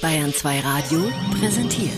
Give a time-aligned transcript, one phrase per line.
[0.00, 1.92] Bayern 2 Radio präsentiert.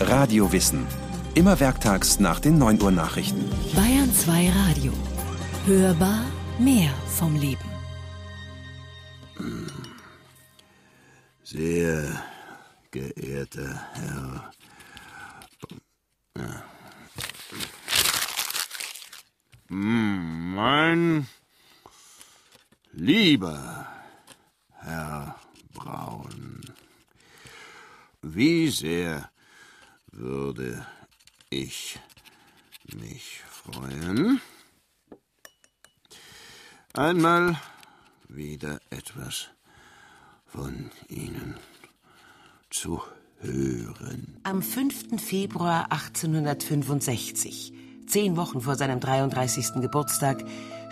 [0.00, 0.86] Radiowissen.
[1.34, 3.50] Immer werktags nach den 9 Uhr Nachrichten.
[3.74, 4.92] Bayern 2 Radio.
[5.66, 6.24] Hörbar
[6.58, 7.68] mehr vom Leben.
[11.42, 12.22] Sehr
[12.90, 14.52] geehrter Herr.
[16.38, 16.62] Ja.
[19.68, 21.26] Mein
[22.92, 23.86] lieber
[24.80, 25.36] Herr
[25.84, 26.62] Braun,
[28.22, 29.30] wie sehr
[30.10, 30.86] würde
[31.50, 31.98] ich
[32.94, 34.40] mich freuen,
[36.94, 37.60] einmal
[38.28, 39.48] wieder etwas
[40.46, 41.58] von Ihnen
[42.70, 43.02] zu
[43.40, 44.40] hören.
[44.44, 45.20] Am 5.
[45.22, 47.74] Februar 1865,
[48.06, 49.82] zehn Wochen vor seinem 33.
[49.82, 50.44] Geburtstag,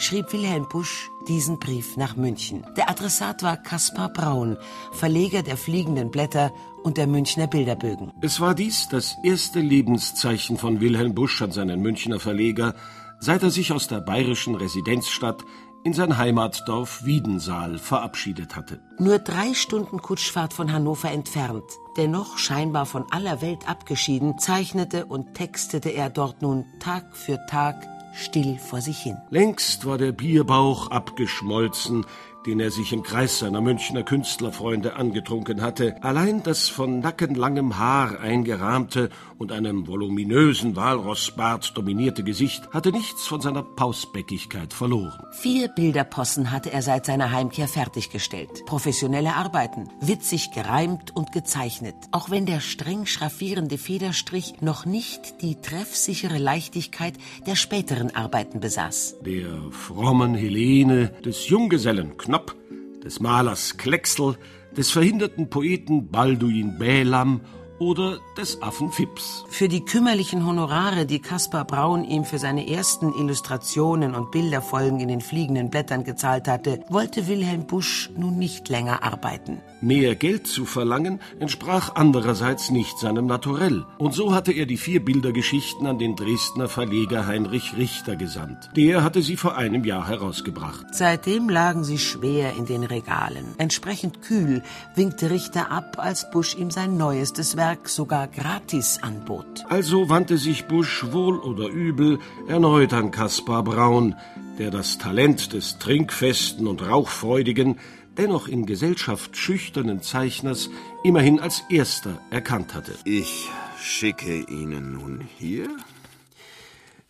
[0.03, 2.67] schrieb Wilhelm Busch diesen Brief nach München.
[2.77, 4.57] Der Adressat war Kaspar Braun,
[4.93, 6.53] Verleger der Fliegenden Blätter
[6.83, 8.13] und der Münchner Bilderbögen.
[8.21, 12.75] Es war dies das erste Lebenszeichen von Wilhelm Busch an seinen Münchner Verleger,
[13.21, 15.45] seit er sich aus der bayerischen Residenzstadt
[15.85, 18.81] in sein Heimatdorf Wiedensaal verabschiedet hatte.
[18.99, 21.65] Nur drei Stunden Kutschfahrt von Hannover entfernt,
[21.97, 27.89] dennoch scheinbar von aller Welt abgeschieden, zeichnete und textete er dort nun Tag für Tag
[28.13, 29.19] still vor sich hin.
[29.31, 32.07] Längst war der Bierbauch abgeschmolzen,
[32.47, 35.97] den er sich im Kreis seiner Münchner Künstlerfreunde angetrunken hatte.
[36.03, 43.41] Allein das von nackenlangem Haar eingerahmte und einem voluminösen Walrossbart dominierte Gesicht hatte nichts von
[43.41, 45.27] seiner Pausbäckigkeit verloren.
[45.33, 48.65] Vier Bilderpossen hatte er seit seiner Heimkehr fertiggestellt.
[48.67, 51.95] Professionelle Arbeiten, witzig gereimt und gezeichnet.
[52.13, 57.15] Auch wenn der streng schraffierende Federstrich noch nicht die treffsichere Leichtigkeit
[57.47, 59.17] der späteren Arbeiten besaß.
[59.25, 62.57] Der frommen Helene, des Junggesellen Knopp,
[63.05, 64.39] des Malers Klecksel,
[64.75, 67.43] des verhinderten Poeten Balduin Bälam
[67.83, 69.45] oder des Affen Fips.
[69.49, 75.09] Für die kümmerlichen Honorare, die Caspar Braun ihm für seine ersten Illustrationen und Bilderfolgen in
[75.09, 79.61] den fliegenden Blättern gezahlt hatte, wollte Wilhelm Busch nun nicht länger arbeiten.
[79.81, 83.85] Mehr Geld zu verlangen entsprach andererseits nicht seinem Naturell.
[83.99, 88.71] Und so hatte er die vier Bildergeschichten an den Dresdner Verleger Heinrich Richter gesandt.
[88.77, 90.87] Der hatte sie vor einem Jahr herausgebracht.
[90.93, 93.57] Seitdem lagen sie schwer in den Regalen.
[93.59, 94.63] Entsprechend kühl
[94.95, 99.65] winkte Richter ab, als Busch ihm sein neuestes Werk sogar gratis anbot.
[99.69, 102.19] Also wandte sich Busch wohl oder übel
[102.49, 104.15] erneut an Kaspar Braun,
[104.59, 107.79] der das Talent des trinkfesten und rauchfreudigen
[108.17, 110.71] dennoch in Gesellschaft schüchternen Zeichners
[111.03, 112.95] immerhin als erster erkannt hatte.
[113.05, 113.49] Ich
[113.81, 115.69] schicke Ihnen nun hier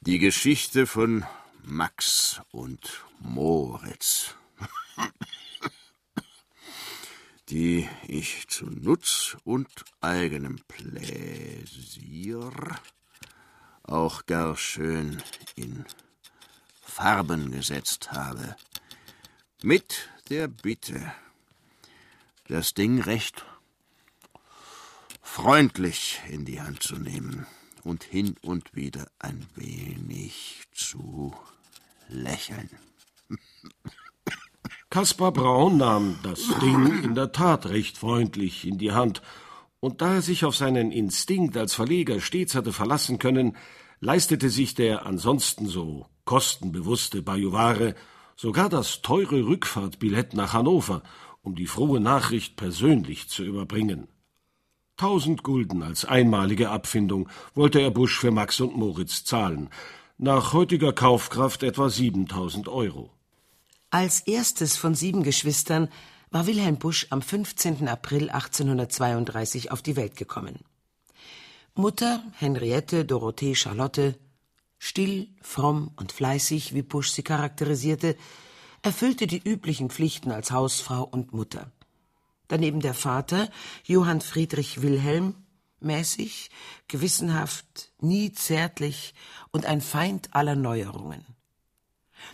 [0.01, 1.25] die Geschichte von
[1.65, 4.35] Max und Moritz,
[7.53, 9.69] die ich zu Nutz und
[10.01, 12.51] eigenem Pläsier
[13.83, 15.23] auch gar schön
[15.55, 15.85] in
[16.81, 18.57] Farben gesetzt habe,
[19.63, 21.13] mit der Bitte,
[22.49, 23.45] das Ding recht
[25.21, 27.47] freundlich in die Hand zu nehmen
[27.85, 31.37] und hin und wieder ein wenig zu
[32.09, 32.71] lächeln.
[34.93, 39.23] Kaspar Braun nahm das Ding in der Tat recht freundlich in die Hand,
[39.81, 43.57] und da er sich auf seinen Instinkt als Verleger stets hatte verlassen können,
[44.01, 47.95] leistete sich der ansonsten so kostenbewusste Bajuware
[48.37, 51.03] sogar das teure Rückfahrtbillett nach Hannover,
[51.41, 54.09] um die frohe Nachricht persönlich zu überbringen.
[54.99, 59.71] Tausend Gulden als einmalige Abfindung wollte er Busch für Max und Moritz zahlen,
[60.19, 63.11] nach heutiger Kaufkraft etwa siebentausend Euro.
[63.93, 65.91] Als erstes von sieben Geschwistern
[66.31, 67.89] war Wilhelm Busch am 15.
[67.89, 70.61] April 1832 auf die Welt gekommen.
[71.75, 74.19] Mutter Henriette Dorothee Charlotte
[74.79, 78.17] Still, fromm und fleißig, wie Busch sie charakterisierte,
[78.81, 81.71] erfüllte die üblichen Pflichten als Hausfrau und Mutter.
[82.49, 83.51] Daneben der Vater,
[83.85, 85.35] Johann Friedrich Wilhelm,
[85.81, 86.49] mäßig,
[86.89, 89.13] gewissenhaft, nie zärtlich
[89.51, 91.27] und ein Feind aller Neuerungen.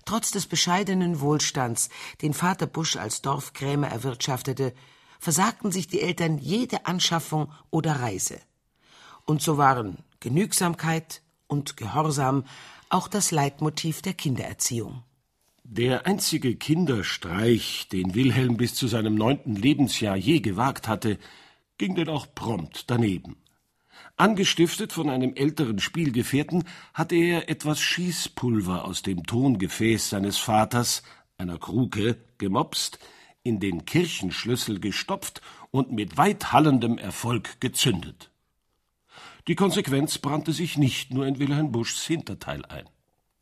[0.05, 1.89] Trotz des bescheidenen Wohlstands,
[2.23, 4.75] den Vater Busch als Dorfkrämer erwirtschaftete,
[5.19, 8.39] versagten sich die Eltern jede Anschaffung oder Reise.
[9.25, 12.45] Und so waren Genügsamkeit, und Gehorsam
[12.91, 15.03] auch das Leitmotiv der Kindererziehung.
[15.65, 21.19] Der einzige Kinderstreich, den Wilhelm bis zu seinem neunten Lebensjahr je gewagt hatte,
[21.77, 23.37] ging denn auch prompt daneben.
[24.19, 31.05] Angestiftet von einem älteren Spielgefährten hatte er etwas Schießpulver aus dem Tongefäß seines Vaters,
[31.37, 32.99] einer Kruke, gemopst,
[33.45, 38.33] in den Kirchenschlüssel gestopft und mit weit hallendem Erfolg gezündet.
[39.47, 42.89] Die Konsequenz brannte sich nicht nur in Wilhelm Buschs Hinterteil ein.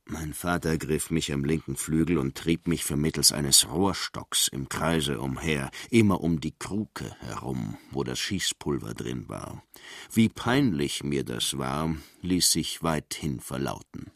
[0.08, 5.18] Mein Vater griff mich am linken Flügel und trieb mich vermittels eines Rohrstocks im Kreise
[5.18, 9.64] umher, immer um die Kruke herum, wo das Schießpulver drin war.
[10.12, 11.92] Wie peinlich mir das war,
[12.22, 14.12] ließ sich weithin verlauten.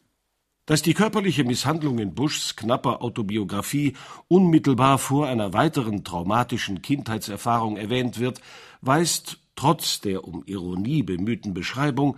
[0.65, 3.97] Dass die körperliche Misshandlung in Buschs knapper Autobiografie
[4.29, 8.39] unmittelbar vor einer weiteren traumatischen Kindheitserfahrung erwähnt wird,
[8.79, 12.17] weist trotz der um Ironie bemühten Beschreibung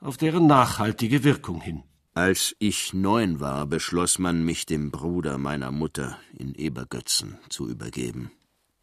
[0.00, 1.84] auf deren nachhaltige Wirkung hin.
[2.14, 8.30] Als ich neun war, beschloss man, mich dem Bruder meiner Mutter in Ebergötzen zu übergeben.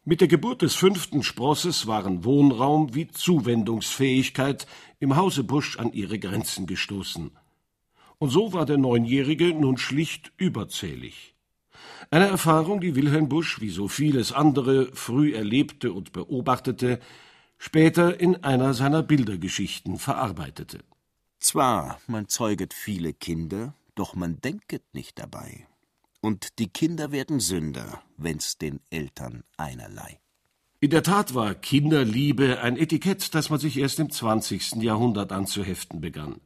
[0.04, 4.66] Mit der Geburt des fünften Sprosses waren Wohnraum wie Zuwendungsfähigkeit
[4.98, 7.30] im Hause Busch an ihre Grenzen gestoßen.
[8.18, 11.36] Und so war der Neunjährige nun schlicht überzählig.
[12.10, 16.98] Eine Erfahrung, die Wilhelm Busch wie so vieles andere früh erlebte und beobachtete,
[17.58, 20.80] später in einer seiner Bildergeschichten verarbeitete.
[21.40, 25.66] Zwar, man zeuget viele Kinder, doch man denket nicht dabei.
[26.20, 30.20] Und die Kinder werden Sünder, wenn's den Eltern einerlei.
[30.80, 34.76] In der Tat war Kinderliebe ein Etikett, das man sich erst im 20.
[34.76, 36.40] Jahrhundert anzuheften begann.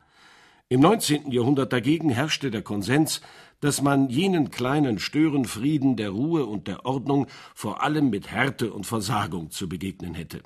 [0.69, 1.31] Im 19.
[1.31, 3.21] Jahrhundert dagegen herrschte der Konsens,
[3.61, 8.87] dass man jenen kleinen Störenfrieden der Ruhe und der Ordnung vor allem mit Härte und
[8.87, 10.43] Versagung zu begegnen hätte.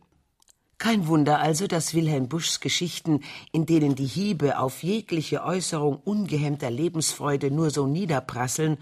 [0.78, 6.70] Kein Wunder also, dass Wilhelm Buschs Geschichten, in denen die Hiebe auf jegliche Äußerung ungehemmter
[6.70, 8.78] Lebensfreude nur so niederprasseln,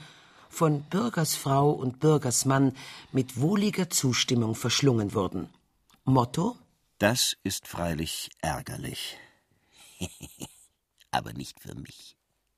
[0.51, 2.73] von Bürgersfrau und Bürgersmann
[3.13, 5.49] mit wohliger Zustimmung verschlungen wurden.
[6.05, 6.57] Motto?
[6.99, 9.19] Das ist freilich ärgerlich.
[11.11, 12.17] Aber nicht für mich.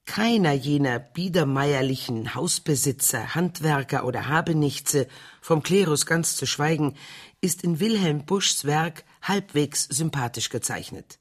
[0.08, 5.06] Keiner jener biedermeierlichen Hausbesitzer, Handwerker oder Habenichtse,
[5.42, 6.96] vom Klerus ganz zu schweigen,
[7.42, 11.18] ist in Wilhelm Buschs Werk halbwegs sympathisch gezeichnet.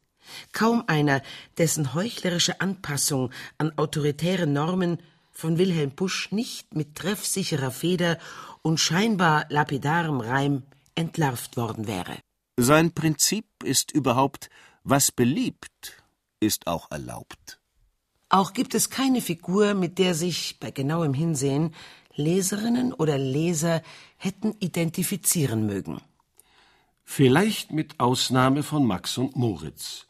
[0.54, 1.22] Kaum einer,
[1.57, 5.00] dessen heuchlerische Anpassung an autoritäre Normen
[5.31, 8.18] von Wilhelm Busch nicht mit treffsicherer Feder
[8.62, 10.63] und scheinbar lapidarem Reim
[10.95, 12.18] entlarvt worden wäre.
[12.56, 14.50] Sein Prinzip ist überhaupt,
[14.86, 16.01] was beliebt,
[16.39, 17.60] ist auch erlaubt.
[18.29, 21.74] Auch gibt es keine Figur, mit der sich bei genauem Hinsehen
[22.15, 23.81] Leserinnen oder Leser
[24.18, 26.01] hätten identifizieren mögen.
[27.03, 30.07] Vielleicht mit Ausnahme von Max und Moritz.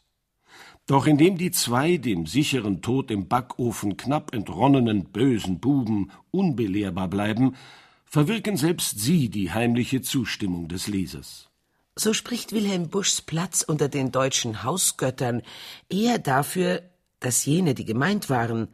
[0.86, 7.56] Doch indem die zwei dem sicheren Tod im Backofen knapp entronnenen bösen Buben unbelehrbar bleiben,
[8.06, 11.50] verwirken selbst sie die heimliche Zustimmung des Lesers.
[11.94, 15.42] So spricht Wilhelm Buschs Platz unter den deutschen Hausgöttern
[15.90, 16.82] eher dafür,
[17.20, 18.68] dass jene, die gemeint waren,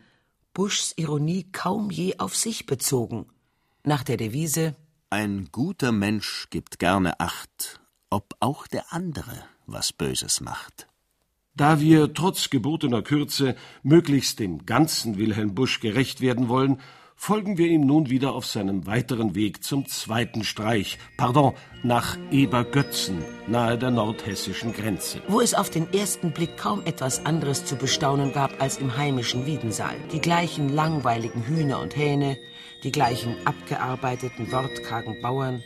[0.53, 3.27] Buschs Ironie kaum je auf sich bezogen.
[3.83, 4.77] Nach der Devise
[5.11, 7.81] Ein guter Mensch gibt gerne Acht,
[8.11, 10.87] ob auch der andere was Böses macht.
[11.57, 16.81] Da wir trotz gebotener Kürze möglichst dem ganzen Wilhelm Busch gerecht werden wollen,
[17.17, 23.25] folgen wir ihm nun wieder auf seinem weiteren Weg zum zweiten Streich, pardon, nach Ebergötzen,
[23.47, 25.23] nahe der nordhessischen Grenze.
[25.29, 29.47] Wo es auf den ersten Blick kaum etwas anderes zu bestaunen gab als im heimischen
[29.47, 29.97] Wiedensaal.
[30.13, 32.37] Die gleichen langweiligen Hühner und Hähne,
[32.83, 35.63] die gleichen abgearbeiteten, wortkargen Bauern,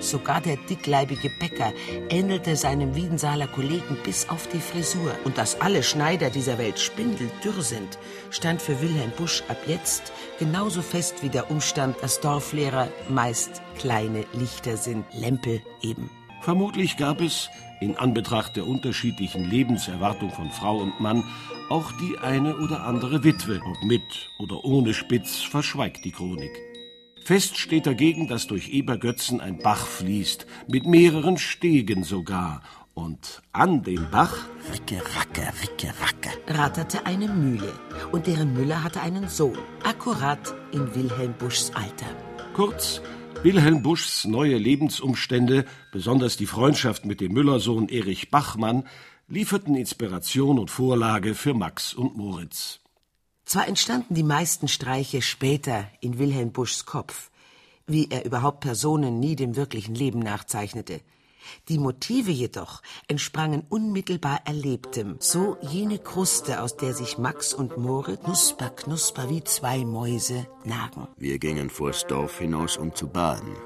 [0.00, 1.72] Sogar der dickleibige Bäcker
[2.08, 5.14] ähnelte seinem Wiedensaler Kollegen bis auf die Frisur.
[5.24, 7.98] Und dass alle Schneider dieser Welt spindeldürr sind,
[8.30, 14.24] stand für Wilhelm Busch ab jetzt genauso fest wie der Umstand, dass Dorflehrer meist kleine
[14.32, 16.10] Lichter sind, Lämpel eben.
[16.42, 17.50] Vermutlich gab es,
[17.80, 21.24] in Anbetracht der unterschiedlichen Lebenserwartung von Frau und Mann,
[21.68, 26.69] auch die eine oder andere Witwe, ob mit oder ohne Spitz, verschweigt die Chronik.
[27.24, 32.62] Fest steht dagegen, dass durch Ebergötzen ein Bach fließt, mit mehreren Stegen sogar.
[32.94, 34.36] Und an dem Bach
[34.72, 37.72] Ricke, racke, ricke, racke, ratterte eine Mühle.
[38.12, 42.14] Und deren Müller hatte einen Sohn, akkurat in Wilhelm Buschs Alter.
[42.52, 43.00] Kurz,
[43.42, 48.84] Wilhelm Buschs neue Lebensumstände, besonders die Freundschaft mit dem Müllersohn Erich Bachmann,
[49.28, 52.79] lieferten Inspiration und Vorlage für Max und Moritz.
[53.50, 57.32] Zwar entstanden die meisten Streiche später in Wilhelm Buschs Kopf,
[57.84, 61.00] wie er überhaupt Personen nie dem wirklichen Leben nachzeichnete.
[61.68, 68.22] Die Motive jedoch entsprangen unmittelbar Erlebtem, so jene Kruste, aus der sich Max und Moritz
[68.22, 71.08] knusper, knusper wie zwei Mäuse nagen.
[71.16, 73.56] Wir gingen vors Dorf hinaus, um zu baden.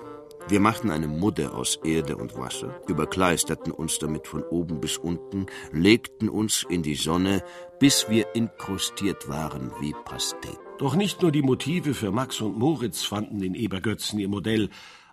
[0.46, 5.46] Wir machten eine Mudde aus Erde und Wasser, überkleisterten uns damit von oben bis unten,
[5.72, 7.42] legten uns in die Sonne,
[7.80, 10.58] bis wir inkrustiert waren wie Pastet.
[10.78, 14.68] Doch nicht nur die Motive für Max und Moritz fanden in Ebergötzen ihr Modell,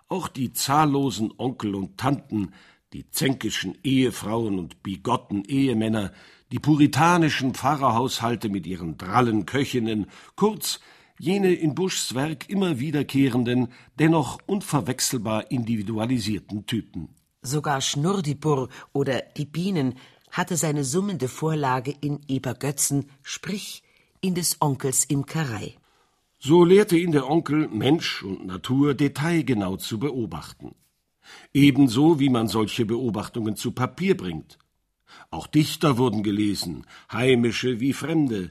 [0.08, 2.52] auch die zahllosen Onkel und Tanten,
[2.92, 6.12] die zänkischen Ehefrauen und bigotten Ehemänner,
[6.52, 10.80] die puritanischen Pfarrerhaushalte mit ihren drallen Köchinnen, kurz
[11.18, 17.08] jene in Buschs Werk immer wiederkehrenden, dennoch unverwechselbar individualisierten Typen.
[17.42, 19.94] Sogar Schnurdipur oder die Bienen
[20.30, 23.82] hatte seine summende Vorlage in Ebergötzen, sprich
[24.20, 25.76] in des Onkels Imkerei.
[26.38, 30.74] So lehrte ihn der Onkel, Mensch und Natur detailgenau zu beobachten.
[31.52, 34.58] Ebenso wie man solche Beobachtungen zu Papier bringt.
[35.30, 38.50] Auch Dichter wurden gelesen, heimische wie fremde,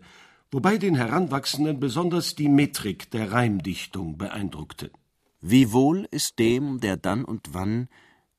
[0.52, 4.92] wobei den Heranwachsenden besonders die Metrik der Reimdichtung beeindruckte.
[5.40, 7.88] Wie wohl ist dem, der dann und wann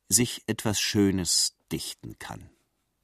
[0.08, 2.50] sich etwas Schönes dichten kann.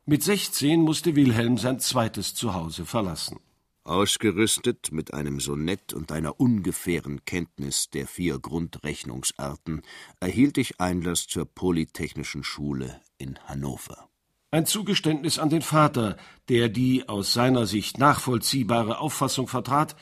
[0.06, 3.40] Mit sechzehn musste Wilhelm sein zweites Zuhause verlassen.
[3.84, 9.82] Ausgerüstet mit einem Sonett und einer ungefähren Kenntnis der vier Grundrechnungsarten
[10.20, 14.07] erhielt ich Einlass zur Polytechnischen Schule in Hannover.
[14.50, 16.16] Ein Zugeständnis an den Vater,
[16.48, 19.94] der die aus seiner Sicht nachvollziehbare Auffassung vertrat,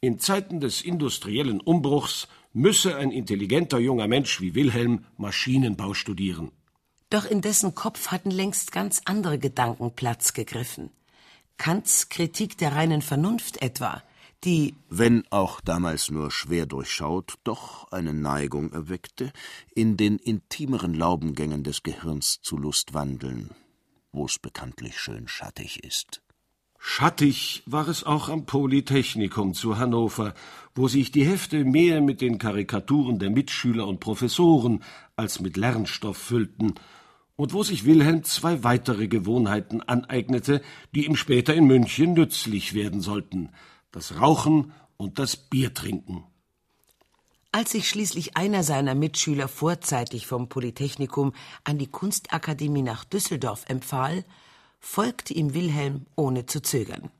[0.00, 6.50] in Zeiten des industriellen Umbruchs müsse ein intelligenter junger Mensch wie Wilhelm Maschinenbau studieren.
[7.10, 10.90] Doch in dessen Kopf hatten längst ganz andere Gedanken Platz gegriffen.
[11.56, 14.02] Kants Kritik der reinen Vernunft etwa,
[14.42, 19.32] die, wenn auch damals nur schwer durchschaut, doch eine Neigung erweckte,
[19.72, 23.50] in den intimeren Laubengängen des Gehirns zu Lustwandeln,
[24.12, 26.22] wo es bekanntlich schön schattig ist.
[26.78, 30.34] Schattig war es auch am Polytechnikum zu Hannover,
[30.74, 34.82] wo sich die Hefte mehr mit den Karikaturen der Mitschüler und Professoren
[35.16, 36.74] als mit Lernstoff füllten,
[37.34, 40.60] und wo sich Wilhelm zwei weitere Gewohnheiten aneignete,
[40.94, 43.50] die ihm später in München nützlich werden sollten
[43.92, 46.24] das Rauchen und das Biertrinken.
[47.54, 54.24] Als sich schließlich einer seiner Mitschüler vorzeitig vom Polytechnikum an die Kunstakademie nach Düsseldorf empfahl,
[54.80, 57.10] folgte ihm Wilhelm ohne zu zögern.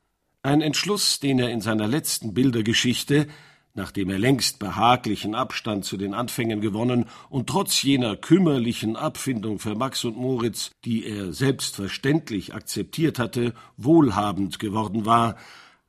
[0.41, 3.27] Ein Entschluss, den er in seiner letzten Bildergeschichte,
[3.75, 9.75] nachdem er längst behaglichen Abstand zu den Anfängen gewonnen und trotz jener kümmerlichen Abfindung für
[9.75, 15.37] Max und Moritz, die er selbstverständlich akzeptiert hatte, wohlhabend geworden war,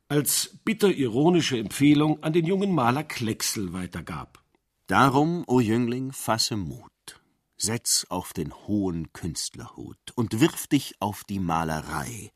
[0.07, 4.43] als bitterironische Empfehlung an den jungen Maler Klecksel weitergab.
[4.87, 6.91] Darum, o Jüngling, fasse Mut.
[7.57, 12.31] Setz auf den hohen Künstlerhut und wirf dich auf die Malerei.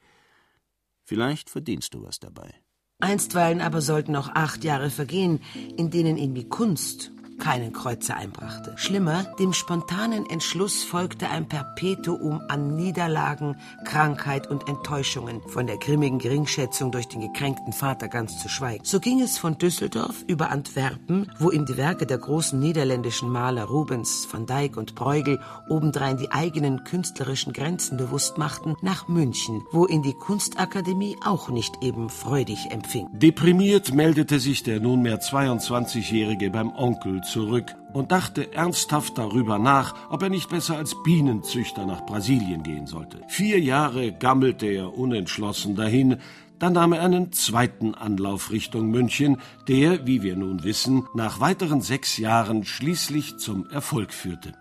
[1.03, 2.53] Vielleicht verdienst du was dabei.
[2.99, 5.41] Einstweilen aber sollten noch acht Jahre vergehen,
[5.77, 8.73] in denen ihm die Kunst keinen Kreuzer einbrachte.
[8.75, 13.55] Schlimmer, dem spontanen Entschluss folgte ein Perpetuum an Niederlagen,
[13.85, 18.83] Krankheit und Enttäuschungen, von der grimmigen Geringschätzung durch den gekränkten Vater ganz zu schweigen.
[18.83, 23.65] So ging es von Düsseldorf über Antwerpen, wo ihm die Werke der großen niederländischen Maler
[23.65, 29.85] Rubens, van Dyck und Bruegel obendrein die eigenen künstlerischen Grenzen bewusst machten, nach München, wo
[29.85, 33.07] ihn die Kunstakademie auch nicht eben freudig empfing.
[33.13, 40.23] Deprimiert meldete sich der nunmehr 22-Jährige beim Onkel zurück und dachte ernsthaft darüber nach, ob
[40.23, 43.21] er nicht besser als Bienenzüchter nach Brasilien gehen sollte.
[43.27, 46.17] Vier Jahre gammelte er unentschlossen dahin,
[46.59, 51.81] dann nahm er einen zweiten Anlauf Richtung München, der, wie wir nun wissen, nach weiteren
[51.81, 54.51] sechs Jahren schließlich zum Erfolg führte.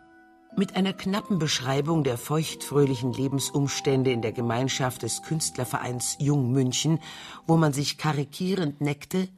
[0.56, 6.98] Mit einer knappen Beschreibung der feuchtfröhlichen Lebensumstände in der Gemeinschaft des Künstlervereins Jung München,
[7.46, 9.28] wo man sich karikierend neckte,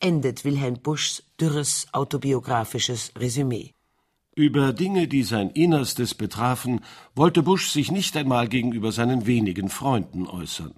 [0.00, 3.72] endet Wilhelm Buschs dürres autobiografisches Resümee.
[4.34, 6.80] Über Dinge, die sein Innerstes betrafen,
[7.14, 10.74] wollte Busch sich nicht einmal gegenüber seinen wenigen Freunden äußern.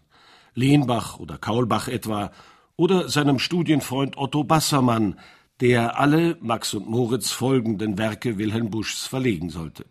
[0.54, 2.32] Lehnbach oder Kaulbach etwa,
[2.76, 5.18] oder seinem Studienfreund Otto Bassermann,
[5.60, 9.84] der alle Max und Moritz folgenden Werke Wilhelm Buschs verlegen sollte.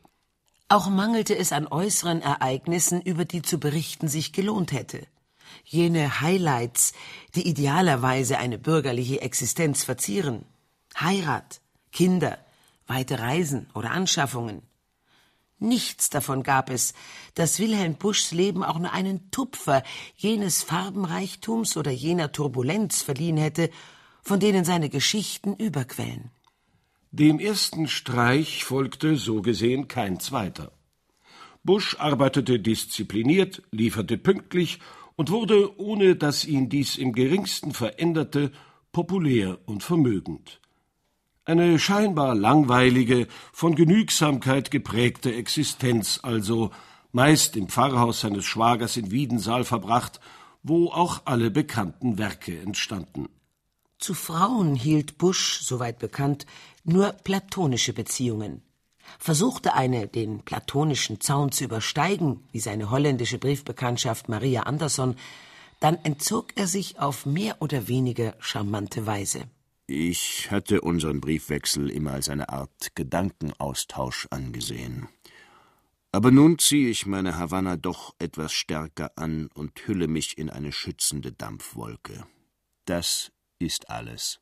[0.68, 5.08] Auch mangelte es an äußeren Ereignissen, über die zu berichten sich gelohnt hätte
[5.64, 6.94] jene Highlights,
[7.36, 10.46] die idealerweise eine bürgerliche Existenz verzieren.
[11.00, 12.38] Heirat, Kinder,
[12.88, 14.64] weite Reisen oder Anschaffungen.
[15.60, 16.94] Nichts davon gab es,
[17.36, 19.84] dass Wilhelm Buschs Leben auch nur einen Tupfer
[20.16, 23.70] jenes Farbenreichtums oder jener Turbulenz verliehen hätte,
[24.24, 26.32] von denen seine Geschichten überquellen.
[27.12, 30.72] Dem ersten Streich folgte so gesehen kein zweiter.
[31.64, 34.80] Busch arbeitete diszipliniert, lieferte pünktlich
[35.16, 38.52] und wurde, ohne dass ihn dies im geringsten veränderte,
[38.92, 40.60] populär und vermögend.
[41.46, 46.72] Eine scheinbar langweilige, von Genügsamkeit geprägte Existenz also,
[47.12, 50.20] meist im Pfarrhaus seines Schwagers in Wiedensaal verbracht,
[50.64, 53.28] wo auch alle bekannten Werke entstanden.
[53.98, 56.46] Zu Frauen hielt Busch, soweit bekannt,
[56.84, 58.62] nur platonische Beziehungen.
[59.20, 65.16] Versuchte eine, den platonischen Zaun zu übersteigen, wie seine holländische Briefbekanntschaft Maria Andersson,
[65.80, 69.46] dann entzog er sich auf mehr oder weniger charmante Weise.
[69.88, 75.10] Ich hatte unseren Briefwechsel immer als eine Art Gedankenaustausch angesehen.
[76.14, 80.72] Aber nun ziehe ich meine Havanna doch etwas stärker an und hülle mich in eine
[80.72, 82.26] schützende Dampfwolke.
[82.86, 84.40] Das ist alles.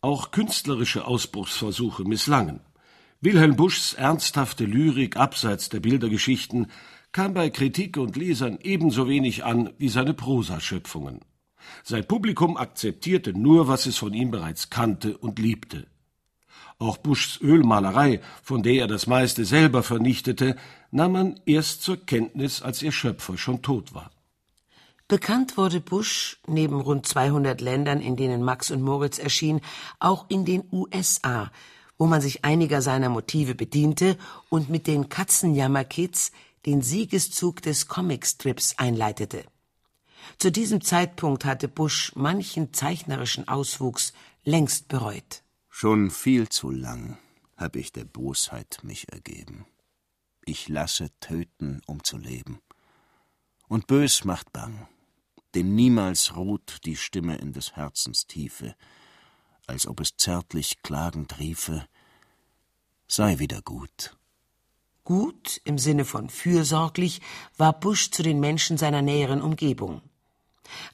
[0.00, 2.60] Auch künstlerische Ausbruchsversuche misslangen.
[3.24, 6.66] Wilhelm Buschs ernsthafte Lyrik abseits der Bildergeschichten
[7.12, 11.20] kam bei Kritik und Lesern ebenso wenig an wie seine Prosaschöpfungen.
[11.84, 15.86] Sein Publikum akzeptierte nur, was es von ihm bereits kannte und liebte.
[16.80, 20.56] Auch Buschs Ölmalerei, von der er das meiste selber vernichtete,
[20.90, 24.10] nahm man erst zur Kenntnis, als ihr Schöpfer schon tot war.
[25.06, 29.60] Bekannt wurde Busch, neben rund 200 Ländern, in denen Max und Moritz erschien,
[30.00, 31.52] auch in den USA,
[32.02, 34.18] wo man sich einiger seiner Motive bediente
[34.48, 36.32] und mit den Katzenjammerkids
[36.66, 39.44] den Siegeszug des Comicstrips einleitete.
[40.36, 45.44] Zu diesem Zeitpunkt hatte Busch manchen zeichnerischen Auswuchs längst bereut.
[45.68, 47.18] Schon viel zu lang
[47.56, 49.64] hab ich der Bosheit mich ergeben.
[50.44, 52.58] Ich lasse töten, um zu leben.
[53.68, 54.88] Und bös macht bang,
[55.54, 58.74] denn niemals ruht die Stimme in des Herzens Tiefe,
[59.66, 61.86] als ob es zärtlich klagend riefe,
[63.06, 64.16] sei wieder gut.
[65.04, 67.20] Gut im Sinne von fürsorglich
[67.56, 70.00] war Busch zu den Menschen seiner näheren Umgebung.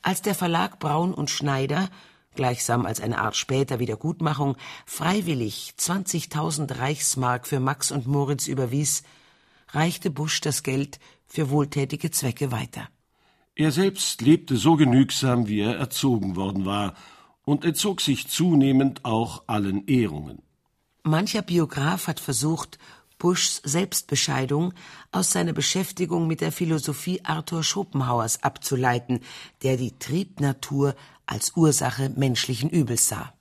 [0.03, 1.91] Als der Verlag Braun und Schneider
[2.35, 4.57] gleichsam als eine Art später Wiedergutmachung,
[4.87, 9.03] freiwillig 20.000 Reichsmark für Max und Moritz überwies,
[9.71, 12.89] reichte Busch das Geld für wohltätige Zwecke weiter.
[13.57, 16.95] Er selbst lebte so genügsam, wie er erzogen worden war,
[17.49, 20.43] und entzog sich zunehmend auch allen Ehrungen.
[21.03, 22.79] Mancher Biograf hat versucht,
[23.17, 24.75] Buschs Selbstbescheidung
[25.13, 29.21] aus seiner Beschäftigung mit der Philosophie Arthur Schopenhauers abzuleiten,
[29.63, 30.95] der die Triebnatur
[31.25, 33.33] als Ursache menschlichen Übels sah.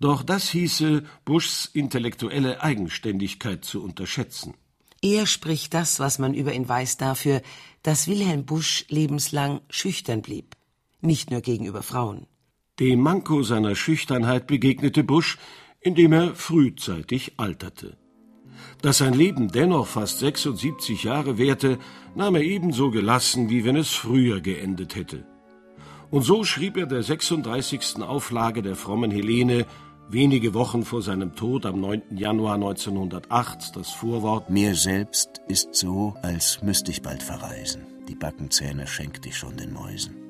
[0.00, 4.52] Doch das hieße, Buschs intellektuelle Eigenständigkeit zu unterschätzen.
[5.00, 7.40] Er spricht das, was man über ihn weiß, dafür,
[7.82, 10.56] dass Wilhelm Busch lebenslang schüchtern blieb,
[11.00, 12.26] nicht nur gegenüber Frauen.
[12.78, 15.38] Dem Manko seiner Schüchternheit begegnete Busch,
[15.80, 17.96] indem er frühzeitig alterte.
[18.82, 21.78] Dass sein Leben dennoch fast 76 Jahre währte,
[22.14, 25.24] nahm er ebenso gelassen, wie wenn es früher geendet hätte.
[26.10, 28.02] Und so schrieb er der 36.
[28.02, 29.64] Auflage der frommen Helene
[30.08, 32.02] wenige Wochen vor seinem Tod am 9.
[32.16, 37.82] Januar 1908 das Vorwort Mir selbst ist so, als müsste ich bald verreisen.
[38.08, 40.25] Die Backenzähne schenkt ich schon den Mäusen.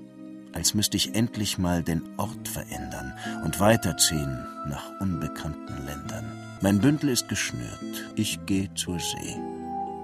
[0.57, 3.13] Als müsste ich endlich mal den Ort verändern
[3.45, 6.25] und weiterziehen nach unbekannten Ländern.
[6.63, 9.37] Mein Bündel ist geschnürt, ich gehe zur See.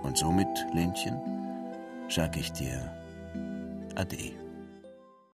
[0.03, 1.19] Und somit, Lenchen,
[2.11, 2.93] sag ich dir
[3.95, 4.42] Ade.